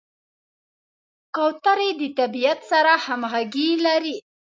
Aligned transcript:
کوترې 1.35 1.89
د 1.99 2.01
طبیعت 2.19 2.59
سره 2.71 2.93
همغږي 3.05 3.69
لري. 3.85 4.17